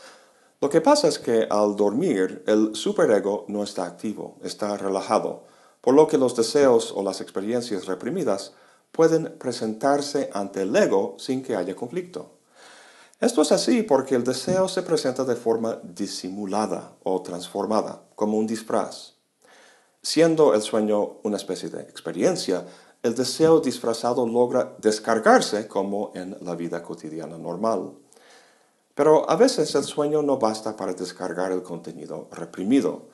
Lo 0.61 0.71
que 0.71 0.81
pasa 0.81 1.09
es 1.09 1.19
que 1.19 1.47
al 1.51 1.77
dormir 1.77 2.43
el 2.47 2.75
superego 2.75 3.45
no 3.49 3.63
está 3.63 3.85
activo, 3.85 4.39
está 4.43 4.77
relajado, 4.79 5.45
por 5.83 5.95
lo 5.95 6.07
que 6.07 6.17
los 6.17 6.35
deseos 6.35 6.93
o 6.97 7.03
las 7.03 7.21
experiencias 7.21 7.85
reprimidas 7.85 8.55
pueden 8.91 9.37
presentarse 9.39 10.31
ante 10.33 10.63
el 10.63 10.75
ego 10.75 11.17
sin 11.19 11.43
que 11.43 11.57
haya 11.57 11.77
conflicto. 11.77 12.33
Esto 13.21 13.43
es 13.43 13.53
así 13.53 13.83
porque 13.83 14.15
el 14.15 14.25
deseo 14.25 14.69
se 14.69 14.83
presenta 14.83 15.25
de 15.25 15.37
forma 15.37 15.79
disimulada 15.83 16.97
o 17.03 17.21
transformada, 17.21 18.03
como 18.15 18.39
un 18.39 18.47
disfraz. 18.47 19.13
Siendo 20.03 20.55
el 20.55 20.63
sueño 20.63 21.19
una 21.23 21.37
especie 21.37 21.69
de 21.69 21.83
experiencia, 21.83 22.65
el 23.03 23.15
deseo 23.15 23.61
disfrazado 23.61 24.27
logra 24.27 24.75
descargarse 24.79 25.69
como 25.69 26.13
en 26.15 26.37
la 26.41 26.55
vida 26.55 26.83
cotidiana 26.83 27.37
normal. 27.37 27.93
Pero 28.97 29.29
a 29.29 29.37
veces 29.37 29.75
el 29.75 29.85
sueño 29.85 30.23
no 30.23 30.39
basta 30.39 30.75
para 30.75 30.95
descargar 30.95 31.53
el 31.53 31.63
contenido 31.63 32.29
reprimido. 32.33 33.11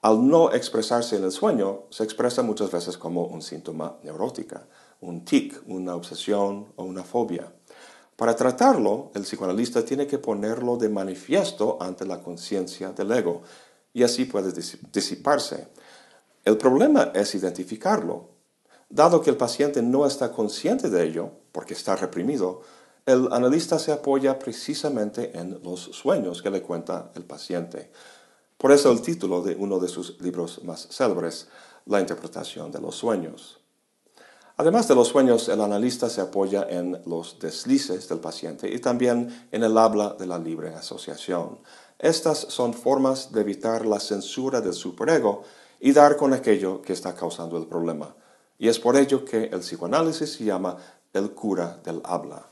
Al 0.00 0.26
no 0.26 0.50
expresarse 0.50 1.16
en 1.16 1.24
el 1.24 1.30
sueño, 1.30 1.82
se 1.90 2.04
expresa 2.04 2.42
muchas 2.42 2.70
veces 2.70 2.96
como 2.96 3.26
un 3.26 3.42
síntoma 3.42 3.98
neurótica, 4.02 4.66
un 5.02 5.22
tic, 5.26 5.60
una 5.66 5.94
obsesión 5.94 6.72
o 6.76 6.84
una 6.84 7.04
fobia. 7.04 7.52
Para 8.16 8.34
tratarlo, 8.34 9.10
el 9.14 9.24
psicoanalista 9.24 9.84
tiene 9.84 10.06
que 10.06 10.16
ponerlo 10.16 10.78
de 10.78 10.88
manifiesto 10.88 11.76
ante 11.82 12.06
la 12.06 12.22
conciencia 12.22 12.92
del 12.92 13.12
ego, 13.12 13.42
y 13.92 14.04
así 14.04 14.24
puede 14.24 14.52
disiparse. 14.90 15.68
El 16.46 16.56
problema 16.56 17.12
es 17.14 17.34
identificarlo. 17.34 18.30
Dado 18.88 19.20
que 19.20 19.28
el 19.28 19.36
paciente 19.36 19.82
no 19.82 20.06
está 20.06 20.32
consciente 20.32 20.88
de 20.88 21.04
ello, 21.04 21.30
porque 21.52 21.74
está 21.74 21.94
reprimido, 21.94 22.62
el 23.06 23.28
analista 23.32 23.78
se 23.78 23.92
apoya 23.92 24.38
precisamente 24.38 25.36
en 25.38 25.60
los 25.62 25.80
sueños 25.80 26.42
que 26.42 26.50
le 26.50 26.62
cuenta 26.62 27.10
el 27.14 27.24
paciente. 27.24 27.90
Por 28.56 28.72
eso 28.72 28.92
el 28.92 29.00
título 29.00 29.42
de 29.42 29.56
uno 29.56 29.78
de 29.78 29.88
sus 29.88 30.20
libros 30.20 30.62
más 30.64 30.86
célebres, 30.90 31.48
La 31.86 32.00
interpretación 32.00 32.70
de 32.70 32.80
los 32.80 32.96
sueños. 32.96 33.58
Además 34.58 34.86
de 34.86 34.94
los 34.94 35.08
sueños, 35.08 35.48
el 35.48 35.62
analista 35.62 36.10
se 36.10 36.20
apoya 36.20 36.66
en 36.68 37.00
los 37.06 37.38
deslices 37.38 38.06
del 38.06 38.18
paciente 38.18 38.70
y 38.70 38.78
también 38.78 39.48
en 39.50 39.64
el 39.64 39.78
habla 39.78 40.14
de 40.18 40.26
la 40.26 40.38
libre 40.38 40.74
asociación. 40.74 41.60
Estas 41.98 42.38
son 42.38 42.74
formas 42.74 43.32
de 43.32 43.40
evitar 43.40 43.86
la 43.86 43.98
censura 43.98 44.60
del 44.60 44.74
superego 44.74 45.44
y 45.80 45.92
dar 45.92 46.18
con 46.18 46.34
aquello 46.34 46.82
que 46.82 46.92
está 46.92 47.14
causando 47.14 47.56
el 47.56 47.66
problema. 47.66 48.14
Y 48.58 48.68
es 48.68 48.78
por 48.78 48.98
ello 48.98 49.24
que 49.24 49.44
el 49.44 49.60
psicoanálisis 49.60 50.34
se 50.34 50.44
llama 50.44 50.76
el 51.14 51.30
cura 51.30 51.80
del 51.82 52.02
habla. 52.04 52.49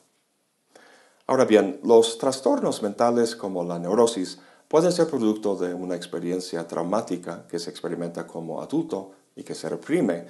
Ahora 1.29 1.45
bien, 1.45 1.79
los 1.85 2.17
trastornos 2.17 2.83
mentales 2.83 3.37
como 3.37 3.63
la 3.63 3.79
neurosis 3.79 4.39
pueden 4.67 4.91
ser 4.93 5.09
producto 5.09 5.57
de 5.57 5.75
una 5.75 5.95
experiencia 5.95 6.67
traumática 6.67 7.47
que 7.47 7.59
se 7.59 7.69
experimenta 7.69 8.27
como 8.27 8.63
adulto 8.63 9.13
y 9.37 9.43
que 9.43 9.55
se 9.55 9.69
reprime, 9.69 10.25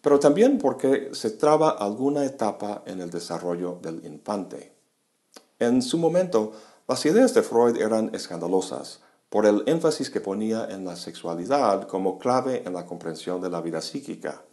pero 0.00 0.20
también 0.20 0.58
porque 0.58 1.10
se 1.14 1.32
traba 1.32 1.70
alguna 1.70 2.24
etapa 2.24 2.84
en 2.86 3.00
el 3.00 3.10
desarrollo 3.10 3.80
del 3.82 4.06
infante. 4.06 4.72
En 5.58 5.82
su 5.82 5.98
momento, 5.98 6.52
las 6.86 7.04
ideas 7.06 7.34
de 7.34 7.42
Freud 7.42 7.76
eran 7.76 8.14
escandalosas 8.14 9.00
por 9.30 9.46
el 9.46 9.64
énfasis 9.66 10.10
que 10.10 10.20
ponía 10.20 10.68
en 10.70 10.84
la 10.84 10.94
sexualidad 10.94 11.88
como 11.88 12.20
clave 12.20 12.62
en 12.64 12.72
la 12.72 12.86
comprensión 12.86 13.40
de 13.40 13.50
la 13.50 13.60
vida 13.60 13.82
psíquica. 13.82 14.44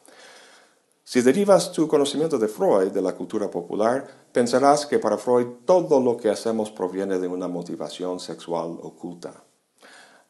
Si 1.10 1.22
derivas 1.22 1.72
tu 1.72 1.88
conocimiento 1.88 2.38
de 2.38 2.50
Freud 2.50 2.92
de 2.92 3.02
la 3.02 3.16
cultura 3.16 3.50
popular, 3.50 4.06
pensarás 4.34 4.86
que 4.86 5.00
para 5.00 5.18
Freud 5.18 5.64
todo 5.64 6.02
lo 6.02 6.18
que 6.18 6.30
hacemos 6.30 6.70
proviene 6.70 7.18
de 7.18 7.30
una 7.30 7.48
motivación 7.48 8.20
sexual 8.20 8.78
oculta. 8.82 9.46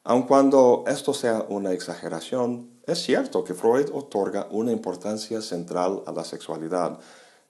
Aun 0.03 0.27
cuando 0.27 0.83
esto 0.85 1.15
sea 1.15 1.47
una 1.49 1.71
exageración, 1.71 2.79
es 2.85 2.99
cierto 3.01 3.43
que 3.43 3.55
Freud 3.55 3.89
otorga 3.91 4.49
una 4.51 4.71
importancia 4.71 5.41
central 5.41 6.03
a 6.05 6.11
la 6.11 6.23
sexualidad, 6.23 6.99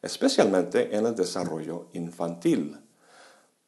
especialmente 0.02 0.96
en 0.96 1.06
el 1.06 1.14
desarrollo 1.14 1.88
infantil. 1.92 2.80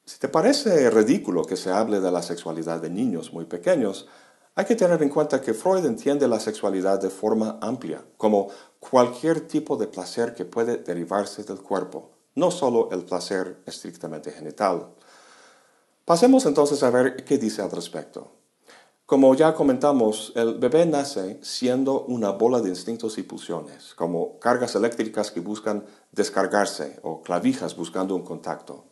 Si 0.05 0.19
te 0.19 0.29
parece 0.29 0.89
ridículo 0.89 1.43
que 1.43 1.57
se 1.57 1.69
hable 1.69 1.99
de 1.99 2.11
la 2.11 2.21
sexualidad 2.21 2.81
de 2.81 2.91
niños 2.91 3.33
muy 3.33 3.43
pequeños, 3.43 4.07
hay 4.59 4.65
que 4.65 4.75
tener 4.75 5.01
en 5.01 5.07
cuenta 5.07 5.39
que 5.39 5.53
Freud 5.53 5.85
entiende 5.85 6.27
la 6.27 6.37
sexualidad 6.37 7.01
de 7.01 7.09
forma 7.09 7.57
amplia, 7.61 8.03
como 8.17 8.49
cualquier 8.77 9.47
tipo 9.47 9.77
de 9.77 9.87
placer 9.87 10.35
que 10.35 10.43
puede 10.43 10.75
derivarse 10.75 11.45
del 11.45 11.61
cuerpo, 11.61 12.09
no 12.35 12.51
solo 12.51 12.89
el 12.91 13.05
placer 13.05 13.61
estrictamente 13.65 14.31
genital. 14.31 14.89
Pasemos 16.03 16.45
entonces 16.45 16.83
a 16.83 16.89
ver 16.89 17.23
qué 17.23 17.37
dice 17.37 17.61
al 17.61 17.71
respecto. 17.71 18.33
Como 19.05 19.33
ya 19.33 19.53
comentamos, 19.53 20.33
el 20.35 20.55
bebé 20.55 20.85
nace 20.85 21.39
siendo 21.41 22.01
una 22.01 22.31
bola 22.31 22.59
de 22.59 22.67
instintos 22.67 23.17
y 23.17 23.23
pulsiones, 23.23 23.93
como 23.95 24.39
cargas 24.39 24.75
eléctricas 24.75 25.31
que 25.31 25.39
buscan 25.39 25.85
descargarse 26.11 26.99
o 27.03 27.21
clavijas 27.21 27.77
buscando 27.77 28.13
un 28.13 28.23
contacto. 28.23 28.83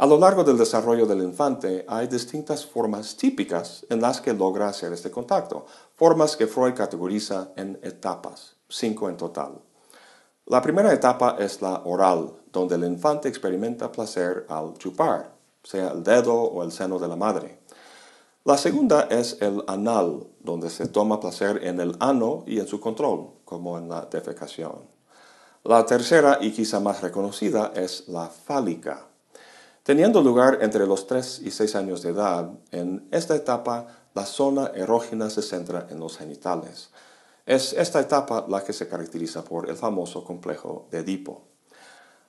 A 0.00 0.06
lo 0.06 0.16
largo 0.16 0.44
del 0.44 0.56
desarrollo 0.56 1.06
del 1.06 1.24
infante 1.24 1.84
hay 1.88 2.06
distintas 2.06 2.64
formas 2.64 3.16
típicas 3.16 3.84
en 3.90 4.00
las 4.00 4.20
que 4.20 4.32
logra 4.32 4.68
hacer 4.68 4.92
este 4.92 5.10
contacto, 5.10 5.66
formas 5.96 6.36
que 6.36 6.46
Freud 6.46 6.74
categoriza 6.74 7.50
en 7.56 7.80
etapas, 7.82 8.54
cinco 8.68 9.08
en 9.08 9.16
total. 9.16 9.60
La 10.46 10.62
primera 10.62 10.92
etapa 10.92 11.34
es 11.40 11.60
la 11.62 11.82
oral, 11.84 12.32
donde 12.52 12.76
el 12.76 12.84
infante 12.84 13.28
experimenta 13.28 13.90
placer 13.90 14.46
al 14.48 14.74
chupar, 14.74 15.32
sea 15.64 15.88
el 15.88 16.04
dedo 16.04 16.42
o 16.42 16.62
el 16.62 16.70
seno 16.70 17.00
de 17.00 17.08
la 17.08 17.16
madre. 17.16 17.58
La 18.44 18.56
segunda 18.56 19.08
es 19.10 19.38
el 19.40 19.64
anal, 19.66 20.28
donde 20.38 20.70
se 20.70 20.86
toma 20.86 21.18
placer 21.18 21.64
en 21.64 21.80
el 21.80 21.96
ano 21.98 22.44
y 22.46 22.60
en 22.60 22.68
su 22.68 22.78
control, 22.78 23.30
como 23.44 23.76
en 23.76 23.88
la 23.88 24.02
defecación. 24.02 24.76
La 25.64 25.84
tercera 25.84 26.38
y 26.40 26.52
quizá 26.52 26.78
más 26.78 27.02
reconocida 27.02 27.72
es 27.74 28.06
la 28.06 28.28
fálica. 28.28 29.07
Teniendo 29.88 30.20
lugar 30.20 30.58
entre 30.60 30.86
los 30.86 31.06
3 31.06 31.40
y 31.46 31.50
6 31.50 31.74
años 31.74 32.02
de 32.02 32.10
edad, 32.10 32.50
en 32.72 33.08
esta 33.10 33.34
etapa 33.34 33.86
la 34.12 34.26
zona 34.26 34.70
erógena 34.74 35.30
se 35.30 35.40
centra 35.40 35.86
en 35.88 35.98
los 35.98 36.18
genitales. 36.18 36.90
Es 37.46 37.72
esta 37.72 37.98
etapa 37.98 38.44
la 38.50 38.62
que 38.62 38.74
se 38.74 38.86
caracteriza 38.86 39.42
por 39.42 39.70
el 39.70 39.76
famoso 39.76 40.22
complejo 40.24 40.88
de 40.90 40.98
Edipo. 40.98 41.40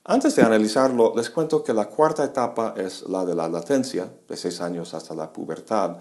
Antes 0.05 0.37
de 0.37 0.43
analizarlo, 0.43 1.11
les 1.17 1.29
cuento 1.29 1.61
que 1.61 1.73
la 1.73 1.89
cuarta 1.89 2.23
etapa 2.23 2.75
es 2.77 3.03
la 3.09 3.25
de 3.25 3.35
la 3.35 3.49
latencia, 3.49 4.09
de 4.25 4.37
seis 4.37 4.61
años 4.61 4.93
hasta 4.93 5.13
la 5.13 5.33
pubertad, 5.33 5.97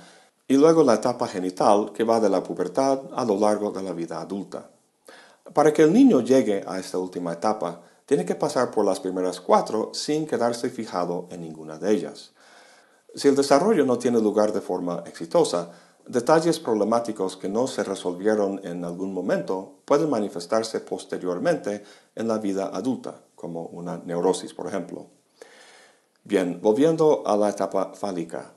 y 0.47 0.57
luego 0.57 0.85
la 0.85 0.95
etapa 0.95 1.27
genital, 1.27 1.91
que 1.93 2.05
va 2.05 2.21
de 2.21 2.31
la 2.31 2.41
pubertad 2.41 3.01
a 3.17 3.25
lo 3.25 3.37
largo 3.37 3.73
de 3.73 3.83
la 3.83 3.93
vida 3.93 4.21
adulta. 4.21 4.71
Para 5.53 5.73
que 5.73 5.83
el 5.83 5.93
niño 5.93 6.21
llegue 6.21 6.63
a 6.65 6.79
esta 6.79 6.99
última 6.99 7.33
etapa, 7.33 7.81
tiene 8.09 8.25
que 8.25 8.35
pasar 8.35 8.71
por 8.71 8.87
las 8.87 9.01
primeras 9.01 9.39
cuatro 9.39 9.91
sin 9.93 10.27
quedarse 10.27 10.71
fijado 10.71 11.29
en 11.31 11.43
ninguna 11.43 11.79
de 11.79 11.93
ellas. 11.93 12.33
Si 13.15 13.29
el 13.29 13.37
desarrollo 13.37 13.85
no 13.85 13.99
tiene 13.99 14.19
lugar 14.19 14.55
de 14.55 14.63
forma 14.63 15.05
exitosa, 15.05 15.73
detalles 16.07 16.59
problemáticos 16.59 17.37
que 17.37 17.51
no 17.51 17.67
se 17.67 17.85
resolvieron 17.85 18.63
en 18.65 18.83
algún 18.87 19.13
momento 19.13 19.75
pueden 19.85 20.09
manifestarse 20.09 20.81
posteriormente 20.81 21.85
en 22.15 22.29
la 22.29 22.39
vida 22.39 22.71
adulta, 22.73 23.21
como 23.35 23.67
una 23.67 23.99
neurosis, 23.99 24.55
por 24.55 24.69
ejemplo. 24.69 25.09
Bien, 26.25 26.61
volviendo 26.63 27.25
a 27.27 27.37
la 27.37 27.51
etapa 27.51 27.93
fálica. 27.93 28.55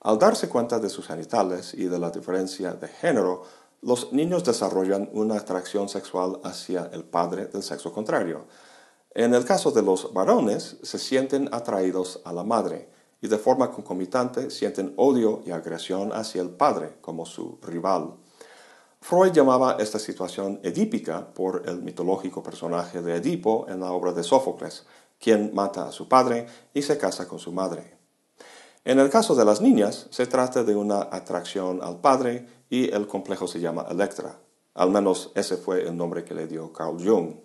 Al 0.00 0.18
darse 0.18 0.48
cuenta 0.48 0.78
de 0.78 0.88
sus 0.88 1.06
genitales 1.06 1.74
y 1.74 1.84
de 1.84 1.98
la 1.98 2.10
diferencia 2.10 2.72
de 2.72 2.88
género, 2.88 3.42
los 3.82 4.14
niños 4.14 4.44
desarrollan 4.44 5.10
una 5.12 5.36
atracción 5.36 5.90
sexual 5.90 6.40
hacia 6.42 6.88
el 6.90 7.04
padre 7.04 7.48
del 7.48 7.62
sexo 7.62 7.92
contrario. 7.92 8.46
En 9.14 9.32
el 9.32 9.44
caso 9.44 9.70
de 9.70 9.82
los 9.82 10.12
varones, 10.12 10.76
se 10.82 10.98
sienten 10.98 11.48
atraídos 11.52 12.20
a 12.24 12.32
la 12.32 12.42
madre 12.42 12.88
y 13.20 13.28
de 13.28 13.38
forma 13.38 13.70
concomitante 13.70 14.50
sienten 14.50 14.92
odio 14.96 15.40
y 15.46 15.52
agresión 15.52 16.12
hacia 16.12 16.42
el 16.42 16.50
padre 16.50 16.96
como 17.00 17.24
su 17.24 17.58
rival. 17.62 18.16
Freud 19.00 19.32
llamaba 19.32 19.76
esta 19.78 19.98
situación 19.98 20.60
edípica 20.62 21.32
por 21.32 21.62
el 21.68 21.82
mitológico 21.82 22.42
personaje 22.42 23.02
de 23.02 23.16
Edipo 23.16 23.66
en 23.68 23.80
la 23.80 23.92
obra 23.92 24.12
de 24.12 24.24
Sófocles, 24.24 24.84
quien 25.20 25.54
mata 25.54 25.86
a 25.86 25.92
su 25.92 26.08
padre 26.08 26.46
y 26.72 26.82
se 26.82 26.98
casa 26.98 27.28
con 27.28 27.38
su 27.38 27.52
madre. 27.52 27.96
En 28.84 28.98
el 28.98 29.10
caso 29.10 29.34
de 29.34 29.44
las 29.44 29.60
niñas, 29.60 30.08
se 30.10 30.26
trata 30.26 30.64
de 30.64 30.74
una 30.74 31.08
atracción 31.10 31.82
al 31.82 32.00
padre 32.00 32.46
y 32.68 32.90
el 32.92 33.06
complejo 33.06 33.46
se 33.46 33.60
llama 33.60 33.86
Electra. 33.88 34.40
Al 34.74 34.90
menos 34.90 35.30
ese 35.34 35.56
fue 35.56 35.82
el 35.82 35.96
nombre 35.96 36.24
que 36.24 36.34
le 36.34 36.46
dio 36.46 36.72
Carl 36.72 36.96
Jung. 37.02 37.36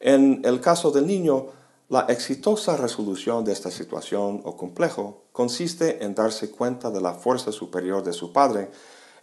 En 0.00 0.40
el 0.44 0.62
caso 0.62 0.90
del 0.90 1.06
niño, 1.06 1.48
la 1.90 2.06
exitosa 2.08 2.74
resolución 2.78 3.44
de 3.44 3.52
esta 3.52 3.70
situación 3.70 4.40
o 4.44 4.56
complejo 4.56 5.24
consiste 5.30 6.02
en 6.02 6.14
darse 6.14 6.50
cuenta 6.50 6.90
de 6.90 7.02
la 7.02 7.12
fuerza 7.12 7.52
superior 7.52 8.02
de 8.02 8.14
su 8.14 8.32
padre 8.32 8.70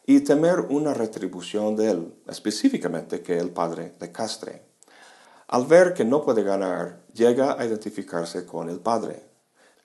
y 0.05 0.19
temer 0.19 0.59
una 0.69 0.93
retribución 0.93 1.75
de 1.75 1.89
él, 1.89 2.13
específicamente 2.27 3.23
que 3.23 3.39
el 3.39 3.49
padre 3.49 3.93
le 3.99 4.11
castre. 4.11 4.61
Al 5.47 5.65
ver 5.65 5.95
que 5.95 6.05
no 6.05 6.21
puede 6.21 6.43
ganar, 6.43 7.01
llega 7.11 7.59
a 7.59 7.65
identificarse 7.65 8.45
con 8.45 8.69
el 8.69 8.79
padre. 8.79 9.23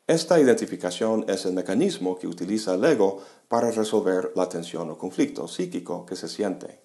Esta 0.06 0.38
identificación 0.38 1.24
es 1.26 1.46
el 1.46 1.54
mecanismo 1.54 2.18
que 2.18 2.26
utiliza 2.26 2.74
el 2.74 2.84
ego 2.84 3.22
para 3.48 3.70
resolver 3.70 4.32
la 4.36 4.48
tensión 4.48 4.90
o 4.90 4.98
conflicto 4.98 5.48
psíquico 5.48 6.04
que 6.04 6.16
se 6.16 6.28
siente. 6.28 6.81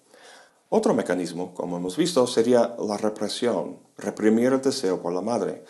Otro 0.70 0.92
mecanismo, 0.92 1.54
como 1.54 1.78
hemos 1.78 1.96
visto, 1.96 2.26
sería 2.26 2.76
la 2.78 2.98
represión, 2.98 3.78
reprimir 3.96 4.52
el 4.52 4.60
deseo 4.60 5.00
por 5.00 5.14
la 5.14 5.22
madre. 5.22 5.64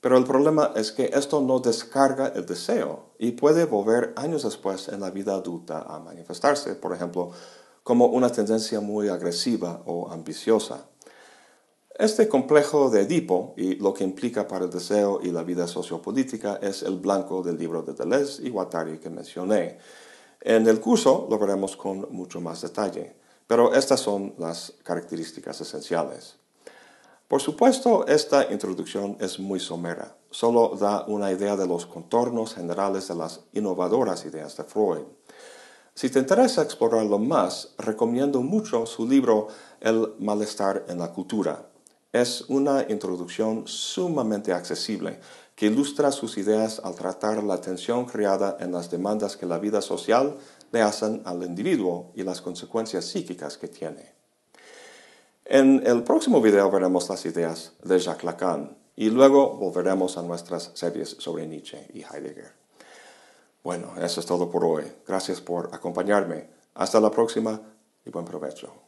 Pero 0.00 0.16
el 0.16 0.24
problema 0.24 0.72
es 0.74 0.90
que 0.90 1.10
esto 1.12 1.42
no 1.42 1.58
descarga 1.58 2.28
el 2.28 2.46
deseo 2.46 3.10
y 3.18 3.32
puede 3.32 3.66
volver 3.66 4.14
años 4.16 4.44
después 4.44 4.88
en 4.88 5.00
la 5.00 5.10
vida 5.10 5.34
adulta 5.34 5.82
a 5.82 5.98
manifestarse, 5.98 6.76
por 6.76 6.94
ejemplo, 6.94 7.30
como 7.82 8.06
una 8.06 8.30
tendencia 8.30 8.80
muy 8.80 9.08
agresiva 9.08 9.82
o 9.84 10.10
ambiciosa. 10.10 10.86
Este 11.98 12.26
complejo 12.28 12.88
de 12.88 13.02
Edipo 13.02 13.52
y 13.56 13.74
lo 13.74 13.92
que 13.92 14.04
implica 14.04 14.48
para 14.48 14.64
el 14.64 14.70
deseo 14.70 15.20
y 15.22 15.30
la 15.30 15.42
vida 15.42 15.66
sociopolítica 15.66 16.58
es 16.62 16.82
el 16.84 16.96
blanco 16.96 17.42
del 17.42 17.58
libro 17.58 17.82
de 17.82 17.92
Deleuze 17.92 18.46
y 18.46 18.48
Guattari 18.48 18.98
que 18.98 19.10
mencioné. 19.10 19.78
En 20.40 20.66
el 20.68 20.80
curso 20.80 21.26
lo 21.28 21.38
veremos 21.38 21.76
con 21.76 22.06
mucho 22.12 22.40
más 22.40 22.62
detalle. 22.62 23.16
Pero 23.48 23.74
estas 23.74 23.98
son 23.98 24.34
las 24.38 24.74
características 24.84 25.60
esenciales. 25.60 26.36
Por 27.26 27.42
supuesto, 27.42 28.06
esta 28.06 28.52
introducción 28.52 29.16
es 29.20 29.38
muy 29.38 29.58
somera, 29.58 30.16
solo 30.30 30.76
da 30.78 31.04
una 31.06 31.32
idea 31.32 31.56
de 31.56 31.66
los 31.66 31.86
contornos 31.86 32.54
generales 32.54 33.08
de 33.08 33.14
las 33.16 33.40
innovadoras 33.52 34.24
ideas 34.24 34.56
de 34.56 34.64
Freud. 34.64 35.04
Si 35.94 36.10
te 36.10 36.20
interesa 36.20 36.62
explorarlo 36.62 37.18
más, 37.18 37.74
recomiendo 37.76 38.40
mucho 38.40 38.86
su 38.86 39.06
libro 39.06 39.48
El 39.80 40.14
malestar 40.20 40.84
en 40.88 41.00
la 41.00 41.10
cultura. 41.12 41.68
Es 42.12 42.42
una 42.48 42.86
introducción 42.88 43.66
sumamente 43.66 44.52
accesible 44.52 45.20
que 45.54 45.66
ilustra 45.66 46.12
sus 46.12 46.38
ideas 46.38 46.80
al 46.84 46.94
tratar 46.94 47.42
la 47.42 47.60
tensión 47.60 48.04
creada 48.04 48.56
en 48.60 48.70
las 48.70 48.90
demandas 48.90 49.36
que 49.36 49.44
la 49.44 49.58
vida 49.58 49.82
social 49.82 50.36
le 50.70 50.82
hacen 50.82 51.22
al 51.24 51.42
individuo 51.42 52.12
y 52.14 52.22
las 52.22 52.40
consecuencias 52.40 53.04
psíquicas 53.04 53.56
que 53.58 53.68
tiene. 53.68 54.12
En 55.44 55.86
el 55.86 56.02
próximo 56.02 56.40
video 56.40 56.70
veremos 56.70 57.08
las 57.08 57.24
ideas 57.24 57.72
de 57.82 57.98
Jacques 57.98 58.24
Lacan 58.24 58.76
y 58.96 59.10
luego 59.10 59.56
volveremos 59.56 60.18
a 60.18 60.22
nuestras 60.22 60.72
series 60.74 61.16
sobre 61.18 61.46
Nietzsche 61.46 61.88
y 61.94 62.02
Heidegger. 62.02 62.52
Bueno, 63.62 63.94
eso 64.00 64.20
es 64.20 64.26
todo 64.26 64.50
por 64.50 64.64
hoy. 64.64 64.84
Gracias 65.06 65.40
por 65.40 65.74
acompañarme. 65.74 66.48
Hasta 66.74 67.00
la 67.00 67.10
próxima 67.10 67.60
y 68.04 68.10
buen 68.10 68.24
provecho. 68.24 68.87